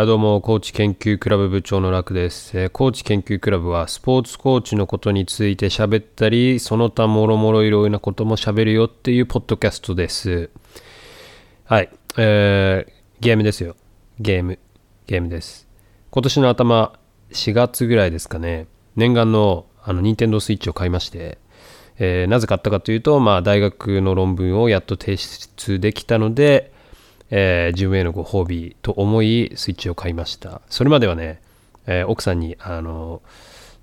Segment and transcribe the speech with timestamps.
[0.00, 2.56] あどうも、コーチ研究クラブ部長の楽です。
[2.56, 10.50] えーコーチ研究クラブは、スポーツコーチのことについて喋ったり、その他もろもろいろいろなことも喋るよっていうポッドキャストです。
[11.64, 13.74] はい、えーゲームですよ。
[14.20, 14.60] ゲーム。
[15.08, 15.66] ゲームです。
[16.12, 16.92] 今年の頭、
[17.32, 21.38] 4月ぐらいですかね、念願のあの、任天堂スイッチを買いまして、
[21.98, 26.70] えーなぜ買ったかというと、まあ、大学の論文をやっと提出できたので、
[27.30, 30.60] えー自分へのご褒美と思いスイッチを買いました。
[30.68, 31.40] それまではね、
[31.86, 33.22] えー奥さんにあの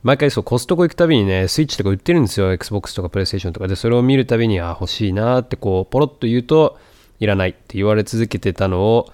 [0.03, 2.51] 毎回そうコストコ行くたびにねスイッチとか売ってるんですよ。
[2.53, 3.67] XBOX とか PlayStation とか。
[3.67, 6.77] でそれを見るたびにあ欲しいなってこうポロッと言うと
[7.19, 9.11] いらないって言われ続けてたのを、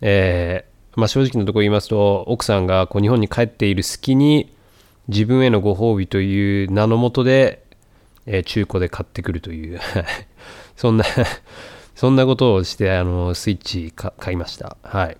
[0.00, 4.52] えーまあ、正直なところ言いますと奥さんがこう日本に帰っている隙に
[5.08, 7.64] 自分へのご褒美という名のもとで、
[8.26, 9.80] えー中古で買ってくるという。
[10.76, 11.04] そんな
[11.98, 14.76] そんなことをしてあのスイッチ買いました。
[14.84, 15.16] はい。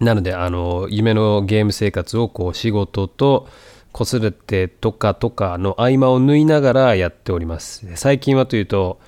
[0.00, 3.46] なのであの夢のゲーム生活をこう仕事と
[3.92, 7.86] 子育てとかとかの合間を縫いながらやっております。
[7.96, 8.98] 最近はというと、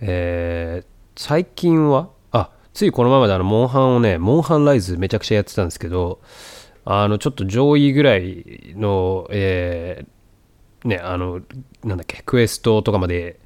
[0.00, 2.10] えー最近は？
[2.30, 6.20] あついこのままであのモンハンをねモンハンライズめちゃくちゃやってたんですけど
[6.84, 11.40] あのちょっと上位ぐらいの、えーねあの
[11.82, 13.40] なんだっけクエストとかまで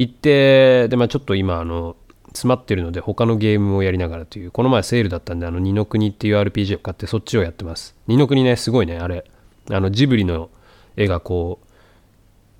[0.00, 1.94] 行ってで、まあ、ちょっと今あの
[2.28, 7.94] 詰まってるので他のゲームをやりながらというこの前セールだったんであの二の国っていう RPG を買ってそっちをやってます。
[8.06, 9.24] 二の国ねすごいねあれ。
[9.70, 10.48] あのジブリの
[10.96, 11.66] 絵がこう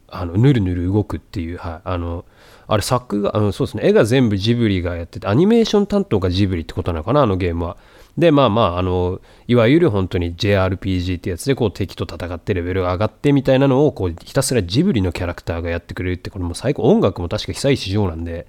[0.08, 2.26] あのぬるぬる動くっていう、はい、あの
[2.66, 3.86] あれ作画あのそうですね。
[3.86, 7.78] 絵が全部ジブリがやっててアニメーション担当がジブリってことなのかなあのゲームは。
[8.20, 16.84] でまあまああのいわゆる本当に JRPG ってやつでこう敵と戦ってレベルが上がってみたいなのをこうひたすらジブリのキャラクターがやってくれるってこれもう最高。
[16.84, 18.46] 音楽も確か久石譲なんで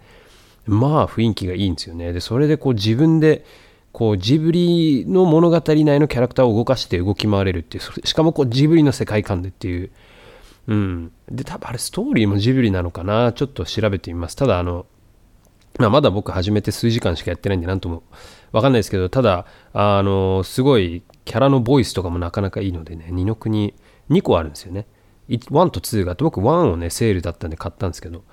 [0.68, 2.14] まあ雰囲気がいいんですよね。
[2.14, 3.46] でそれでこう自分で
[3.92, 9.90] こうジブリの物語内のキャラクターを動かして動き回れるっていうしかもこうジブリの世界観でっていう。
[10.68, 13.34] うん、で多分あれストーリーもジブリなのかな？
[13.34, 14.36] ちょっと調べてみます。
[14.36, 14.86] ただあの、
[15.80, 18.04] まあ、まだ僕始めて数時間しかやってないんで何とも
[18.52, 23.74] 分かんないですけどただあのすごいキャラのボイスとかもなかなかいいのでね二の国
[24.10, 24.88] 2個あるんですよね
[25.30, 28.24] 1と2があって僕1をねセールだったんで買ったんですけど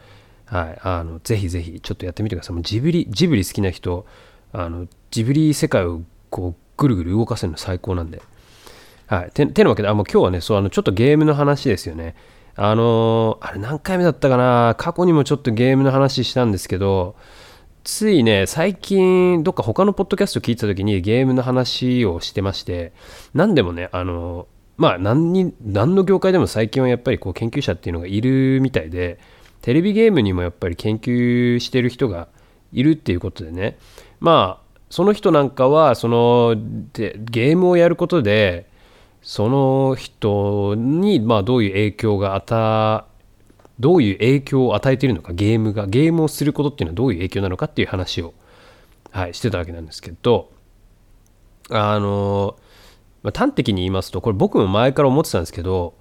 [0.46, 4.06] はいあのぜひぜひちょっとやってみてくださいもうジブリジブリ好きな人
[4.52, 8.22] あのジブリ世界をこうぐるぐる動かせるの最高なんで
[9.08, 9.30] はい。
[9.30, 12.14] ててなわけで、あ、もう今日はね、そう、あの、ちょっとゲームの話ですよね。
[12.60, 14.74] あのーあれ何回目だったかな？
[14.76, 17.14] 過去にもちょっとゲームの話したんですけど、
[17.90, 22.92] ついね、最近、どっか他のポッドキャスト聞いてた時にゲームの話をしてまして、
[23.32, 29.18] 何でもね、あのまあ、何に、何の業界でも最近はやっぱりこう研究者っていうのがいるみたいで、
[29.62, 32.28] テレビゲームにもやっぱり研究してる人が
[32.72, 33.78] いるっていうことでね、
[34.20, 36.56] まあ、その人なんかは、その、
[36.92, 38.68] でゲームをやることで、
[39.22, 43.06] その人にまあどういう影響が与
[43.80, 48.34] どういう影響を与えているのかゲームがゲームをすることっていうのはどういう影響なのかっていう話を、
[49.10, 50.50] はい、してたわけなんですけど
[51.70, 52.56] あの、
[53.22, 55.94] まあ、端的に言いますとこれ僕も前から思ってたんですけど、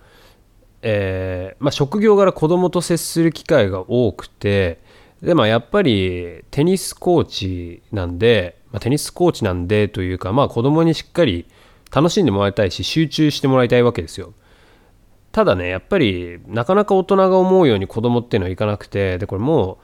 [0.81, 4.79] えーまあ、職業柄子供と接する機会が多くて
[5.21, 11.47] で、まあ、やっぱりテニスコーチなんで、まあ、テニスコーチなんでというか、まあ、子供にしっかり
[11.91, 14.33] 楽しんでもらいたいし集中してもらいたいわけですよ。
[15.37, 19.77] ただねやっぱりなかなか大人が思うように子供っていうのはいかなくてでこれも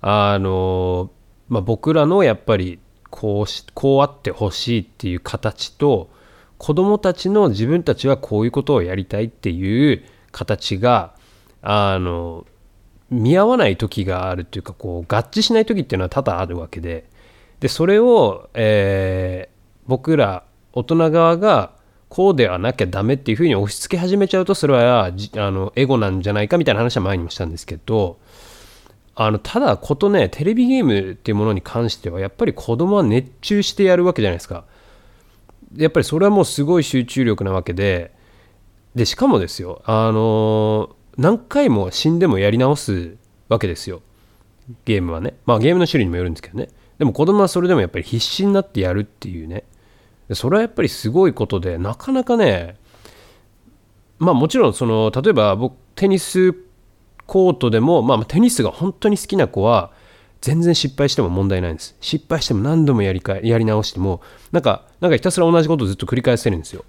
[0.00, 1.10] あの、
[1.48, 2.78] まあ、僕らのやっぱり
[3.10, 6.08] こうしこうあってほしいっていう形と
[6.56, 11.16] 子供たちの自分たちはこういうことをやりたいっていう形が
[11.62, 12.46] あの
[13.10, 17.10] 見合わない時があるというかこう合致しない時っていうのは多々あるわけで。
[17.58, 19.52] でそれを、えー
[19.88, 21.72] 僕ら大人側が
[22.12, 28.18] こうではなきゃダメっていうふうに押し付け始めちゃうとそれはあのエゴなんじゃないかみたいな話は前にもしたんですけど
[29.14, 34.64] あのただことねテレビゲームっていうものに関してはやっぱり子供は熱中してやるわけじゃないですか。
[35.74, 38.12] やっぱりそれはもうすごい集中力なわけで
[38.94, 43.16] でしかもですよあの何回も死んでもやり直す
[43.48, 44.02] わけですよ。
[44.84, 45.32] ゲームはね。
[45.46, 46.68] まあゲームの種類にもよるんですけどね。
[46.98, 49.64] でも子供はそれでもやっぱり必死になってやるっていうね。
[50.32, 52.76] それはやっぱりすごいことでなかなかね
[54.18, 56.54] まあもちろんその例えば僕テニス
[57.26, 59.92] コートでも、まあ、テニスが本当に好きな子は
[60.40, 61.96] 全然失敗しても問題ないんです。
[62.00, 64.20] 失敗しても何度もやりかやり直しても
[64.50, 66.84] なんかなんかひたすら同じことをずっと繰り返せるんですよ。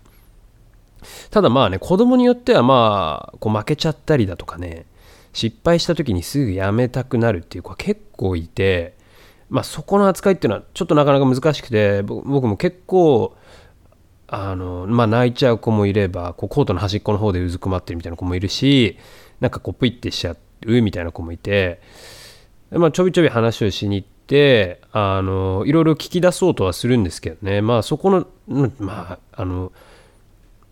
[1.30, 4.86] ただまあね子供によってはまあこう負けちゃったりだとかね
[5.34, 8.96] 失敗した時にすぐやめたくなるっていう子は結構いて
[9.54, 13.38] まあそこの扱いっていうのはちょっとなかなか難しくて僕も結構
[14.26, 18.98] あの、まあ、泣いちゃう子もいればこうコートの端っこの方でうずくまってるみたいな子もいるし
[19.42, 20.36] なんかこうプイッてしちゃ
[20.66, 21.82] うみたいな子もいて、
[22.72, 27.62] まあ、ちょびちょび話をしに行ってあのいろいろ聞き出そうとはするんですけどね。
[27.62, 28.26] まあそこの
[28.80, 29.72] まああの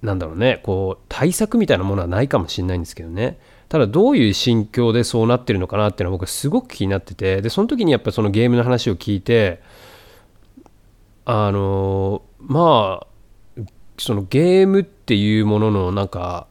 [0.01, 3.37] なんだろうねこう対策みたいなものはないかもしれないんですけどね。
[3.71, 9.61] ただどういう心境でそうなってるのかなっていうのは僕はすごく気になっててでその時にやっぱそのゲームの話を聞いて
[11.23, 13.63] あのまあ
[13.97, 16.47] そのゲームっていうもののなんか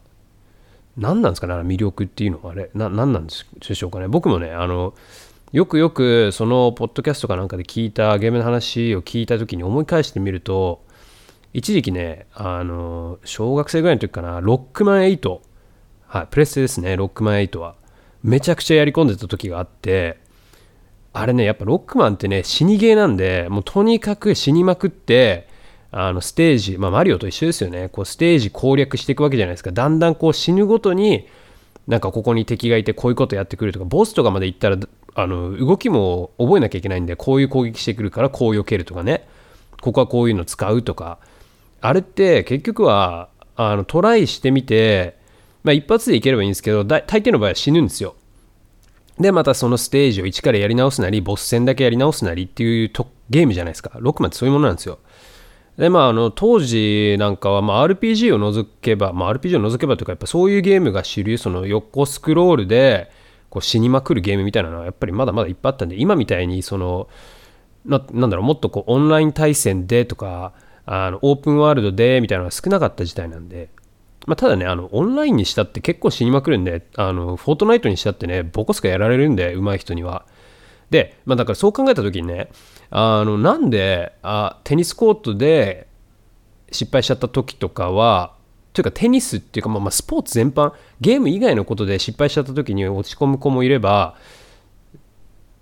[0.96, 2.70] 何なんですかね魅力っていうのはあれ。
[2.72, 4.08] 何なんでしょうかね。
[4.08, 4.94] 僕もねあの
[5.52, 10.82] よくよくそのポッドキャストかなんかで聞いたゲームの話を聞いた時に思い返してみると
[11.52, 15.49] 一時期ねあの小学生ぐらいの時かなロックマン8
[16.10, 17.76] はいプレステですねロックマン8は。
[18.24, 20.18] めちゃくちゃやり込んでた時があって
[21.12, 25.46] あれねやっぱロックマンってね死にゲーなんでもうとにかく死にまくって
[25.92, 27.90] あのステージ、まあ、マリオと一緒ですよね。
[27.90, 29.70] こうステージ攻略していくわけじゃないですか。
[29.70, 31.28] だんだんこう死ぬごとに
[31.86, 34.78] なんかここに敵がいてこういうことやってくるとかボスとかまで行ったら
[35.14, 39.28] あの動きも覚えなきゃいけないんでこういう攻撃してくるからこう避けるとかね。
[39.80, 41.18] ここはこういうの使うとか。
[41.80, 45.19] あれって結局はあのトライしてみて、
[45.62, 48.14] まあ、一発でいければいいんですけど大抵の場合は死ぬんですよ。
[49.18, 53.92] でまたそのステージを一からやり直すなりボス戦だけやり直すなりっていうとゲームじゃないですか。
[54.00, 54.98] ロックマンってそういうものなんですよ。
[55.76, 63.10] でまあ、あの当時なんかは、まあ、RPG を除けば、まあ、RPG を除けばというかやっぱそういうゲームが主流その横スクロールで
[63.48, 67.08] こう死にまくるゲームみたいなのはやっぱりまだまだいっぱいあったんで今みたいにその
[67.86, 70.52] ななんだろうもっとこうオンライン対戦でとか
[70.84, 73.70] あのオープンワールドでみたいなのが少なかった時代なんで、
[74.30, 80.24] まあ、ただねあのオンラインにしたって結構死にまくるんであのフォートナイトにしたってねボコスカやられるんで上手い人には。
[80.88, 82.48] で、まあ、だからそう考えた時にね
[82.90, 85.88] あのなんであテニスコートで
[86.70, 88.36] 失敗しちゃった時とかは
[88.72, 94.14] というかテニスっていうか、まあ、まあスポーツ全般ゲーム以外のことで失敗しちゃった時に落ち込む子もいれば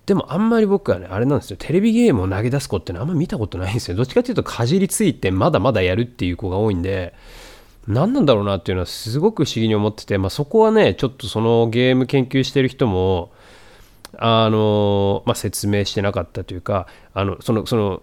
[0.04, 1.56] でもあんまり僕はねあれなんですよ。
[1.58, 3.96] テレビゲームを投げ出す子ってのはあんま見たことないんですよ。
[3.96, 7.14] どっちかっていうとかじりついてまだまだやるっていう子が多いんで
[7.88, 13.32] 何なんだろうなっていうのはすごく不思議に思ってて、まあ、そこはねちょっとそのゲーム研究してる人も
[14.18, 18.02] あの、まあ、説明してなかったというかあのそのその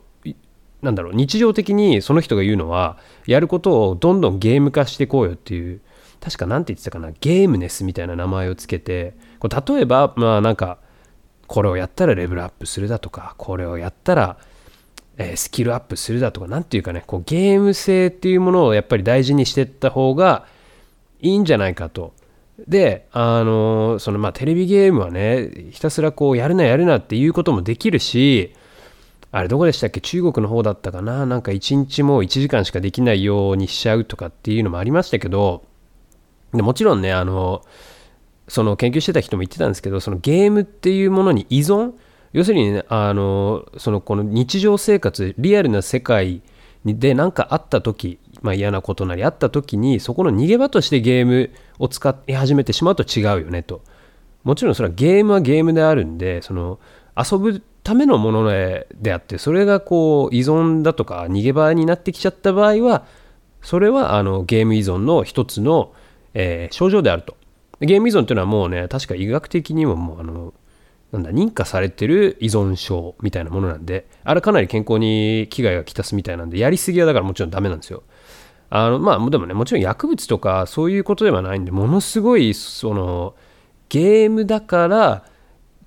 [0.82, 2.98] なんだろう日常的にその人が言うのは
[3.28, 5.82] やることをどんどんゲーム化していこうよっていう
[6.20, 10.80] 確か何て言ってたかなゲームネスみたいな名前をつけてこう例えばまあなんか
[11.48, 14.38] これをやったらレベルアップするだとかこれをやったら、
[15.18, 20.46] え、スキルアップするだとか何ていうかねこうゲーム性っていうものをやっぱり大事にしてった方が
[21.22, 22.14] いいんじゃないかと。
[22.68, 28.54] であのそのまあテレビゲームはねひたすらこうやるなやるなっていうこともできるし
[29.32, 30.00] あれどこでしたっけ？
[30.00, 31.26] 中国の方だったかな？
[31.26, 35.66] なんか1日も1時間しかできないようにしちゃうとかっていうのもありましたけど
[36.54, 37.62] でもちろんねあの
[38.48, 41.92] その研究してた人も言ってたんですけどそのゲームっていうものに依存
[42.36, 46.42] 要するに、ね、あのそのこの日常生活リアルな世界
[46.84, 51.50] で何かあった時、まあ、嫌なことなりあった時にそこの逃げ場としてゲーム
[51.80, 53.82] を使い始めてしまうと違うよねと。
[54.44, 56.78] もちろんそれはゲームはゲームであるんでその
[57.18, 63.06] 遊ぶためのものであってそれがこう依存だとか逃げ場になってきちゃった場合は
[63.62, 65.94] それはあのゲーム依存の一つの、
[66.34, 67.38] えー、症状であると。
[67.80, 70.54] ゲーム依存っていうのはもうね確か医学的にももうあの
[71.12, 78.04] なんだ認可されてる依存症みたいなものなんであれかなり健康に危害がきたすみたいなんでやりすぎはだからもちろんダメなんですよ。
[78.70, 83.36] あのまあでもねもちろん薬物とかそういうことではないんでものすごいその
[83.90, 85.26] ゲームだから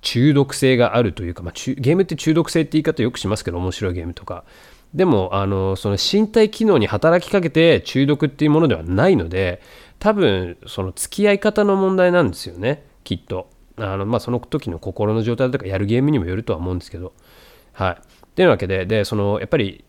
[0.01, 4.43] 中毒性があるというか、まあ、ゲームって中毒性って言い方よくしますけど面白いゲームとか。
[4.93, 9.61] でもあのその身体機能に働きかけて中毒っていうものではないので
[9.99, 13.49] 多分その付き合い方の問題なんですよねきっと。
[13.79, 17.13] あの、まあ、その時の心の状態とかやるゲームにもよるとは思うんですけど
[17.73, 19.83] はいっていうわけででそのやっぱり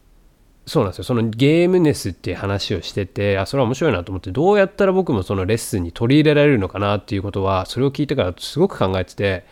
[0.66, 9.44] そうなんですよそのゲームネスっていう話をしててあそれは面白いなと思ってどうやったら僕もそのレッスンに取り入れられるのかなっていうことはそれを聞いてからすごく考えてて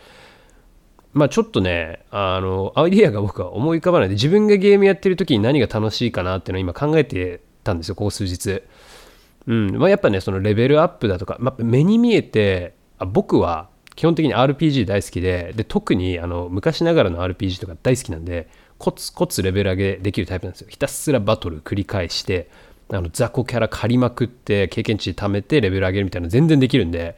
[1.13, 8.61] まあちょっとね、あの、アイディアが僕は思い浮かばないで、自分がゲームやってる時に何が楽しいかなっていうのを今考えてたんですよ、ここ数日。
[9.47, 9.75] うん。
[9.77, 20.67] まあやっぱね、そのレベルアップだとか、まあ、目に見えて、あ僕は基本的に RPG 大好きで、で、特にあの昔ながらの RPG とか大好きなんで、コツコツレベル上げできるタイプなんですよ。
[20.69, 22.49] ひたすらバトル繰り返して、
[22.91, 27.17] あの雑魚キャラ借りまくって経験値貯めてレベル上げるみたいなの全然できるんで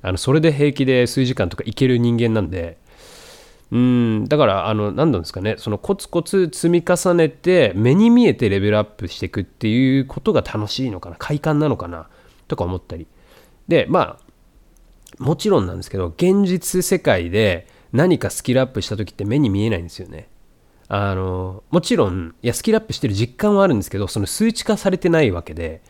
[0.00, 2.78] あのそれで平気で数時間とかいける人間なんで
[3.72, 5.56] うんだからあの何なんですかね。
[5.58, 11.16] そのコツコツ積み重ねて目に見えてレベルアップしていくっていうことが楽しいのかな。
[11.18, 12.06] 快感なのかな。
[12.46, 13.06] とか思ったり。
[13.66, 14.27] でまあ
[15.18, 20.28] もちろんなんですけど現実世界で何かスキルアップした時って目に見えないんですよね。
[20.88, 25.82] あのもちろんいやスキルアップしてる実感はあるんですけどその数値化されてないわけで。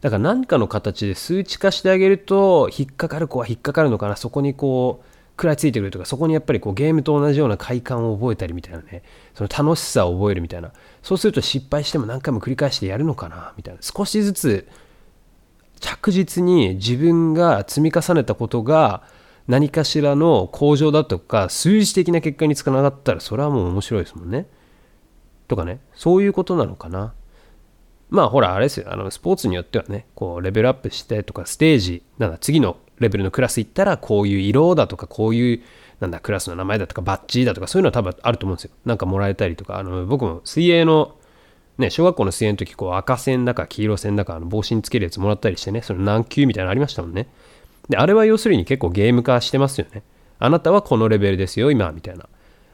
[0.00, 9.02] だから何かの形で数値化してあげると引っかかる子は引っかかるのかなそこにこう食らいついてくるとかそこにやっぱりこうゲームと同じような快感を覚えたりみたいなね。
[9.34, 10.72] その楽しさを覚えるみたいな。
[11.02, 13.80] そうすると失敗しても何回も繰り返してやるのかなみたいな。
[13.80, 14.68] 少しずつ
[15.84, 19.02] 着実に自分が積み重ねたことが
[19.46, 24.46] 何かしらの向上だとか数字的な結果につかながったらそれはもう面白いですもんね。
[25.46, 27.12] とかねそういうことなのかな。
[28.08, 35.62] まあほらあれですよあのスポーツによってはねこうレベルアップしてとかステージなんだ次のレベルのクラス行ったらこういう色だとかこういう
[36.00, 41.14] なんだクラスの名前だとかバッジだとかそういうのは多分あると思うんですよなんかもらえたりとかあの僕も水泳の
[41.78, 47.28] ね小学校の水泳の時こう赤線だか黄色線だかあの帽子につけるやつもらったりしてねその何級みたいなのありましたもんね。
[47.88, 50.02] であれは要するに結構ゲーム化してますよね。
[50.38, 52.28] あなたはこのレベルですよ今みたいな。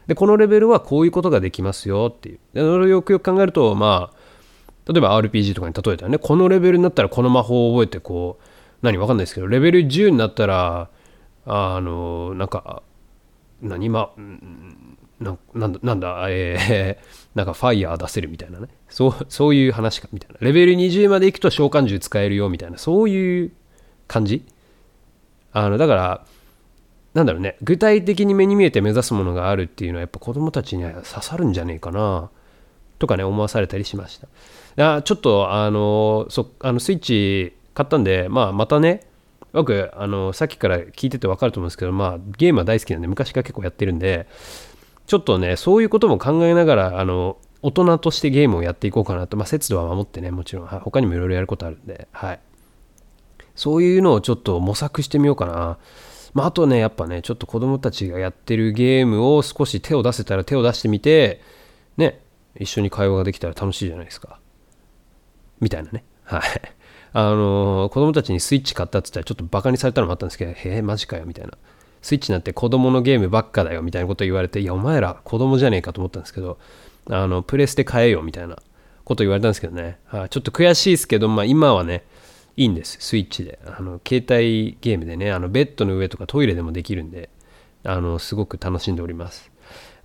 [0.07, 2.39] でこのレベルはこういうことができますよっていう。
[2.53, 8.45] でそれをよくよく考えるとまあ例えば RPG とかに例えたらねこのレベルになったらこの魔法を覚えてこう
[8.81, 10.89] 何わかんないですけどレベル10になったら
[11.45, 12.81] あのなんか
[13.61, 14.11] 何今
[15.21, 18.67] ななんだなんだえー、 なんかファイヤー出せるみたいなね。
[18.89, 20.37] そうそういう話かみたいな。
[20.41, 22.77] レベル20までいくと召喚獣使えるよみたいな。
[22.77, 23.51] そういう
[24.07, 24.43] 感じ？
[25.53, 26.25] あのだから
[27.13, 27.57] なんだろうね。
[27.61, 32.29] 具体的に目に見えて目指すものがあるっていうのはやっぱ子供たちには刺さるんじゃねえかな
[32.99, 34.27] とかね思わされたりしました。
[34.97, 39.01] あちょっとあのそあのスイッチ買ったんで、まあ、またね、
[39.53, 44.27] 僕、あの、さっきから聞いてて分かると思うんですけど、まあ、ゲームは大好きなんで、昔から結構やってるんで、
[45.07, 52.39] ちょっとね、そういうことも考えながら、あの、大人としてゲームをやっていこうかなと、まあ、節度は守ってね、もちろん、はい、他にもいろいろやることあるんで、はい。
[53.55, 55.77] そういうのをちょっと模索してみようかな。
[56.33, 61.41] まあ、あとね、やっぱね、ちょっと子供たちがやってるゲームを少し手を出せたら手を出してみて、
[61.97, 62.21] ね、
[62.59, 64.39] 一緒に会話ができたら楽しいじゃないですか。
[65.59, 66.03] みたいなね。
[66.23, 66.41] はい。
[67.13, 71.57] あの子供たちにスイッチ買ったって言ったらちょっとバカにされたのもあったんですけど、へえ、マジかよ、みたいな。
[72.01, 76.57] スイッチなんて子供のゲームばっかだよ、みたいなこと言われて、いや、お前ら子供じゃねえかと思ったんですけど、
[77.09, 78.57] あの、プレステ買えよ、みたいな
[79.03, 79.99] こと言われたんですけどね。
[80.05, 82.03] はあ、ちょっと悔しいですけど、まあ今はね、
[82.57, 83.59] いいんです、スイッチで。
[83.65, 87.29] あの、携帯ゲームでね、あの、ベッドの上とかトイレでもできるんで、
[87.83, 89.51] あの、すごく楽しんでおります。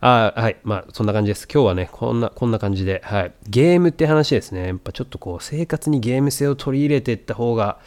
[0.01, 0.57] あはい。
[0.63, 1.49] まあ、そんな感じです。
[1.53, 3.33] 今日はね、こんな、こんな感じで、はい。
[3.49, 4.67] ゲームって話ですね。
[4.67, 7.79] やっぱちょっとこう、生活にゲーム性を取り入れていった方が、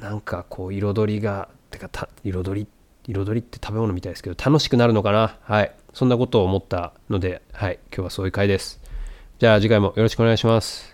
[0.00, 2.66] なんかこう、彩りが、てか、た彩り、
[3.06, 5.36] 彩りって食べ物みたいですけど、楽しくなるのかな？
[5.42, 5.72] はい。
[5.92, 7.78] そんなことを思ったので、はい。
[7.92, 8.80] 今日はそういう回です。
[9.38, 10.82] じゃあ次回もよろしくお願いします。